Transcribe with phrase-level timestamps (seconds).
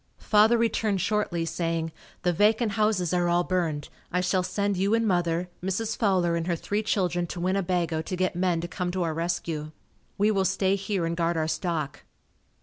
[0.17, 1.91] Father returned shortly saying,
[2.23, 3.89] "The vacant houses are all burned.
[4.11, 5.95] I shall send you and mother, Mrs.
[5.95, 9.73] Fowler and her three children to Winnebago to get men to come to our rescue.
[10.17, 12.01] We will stay here and guard our stock."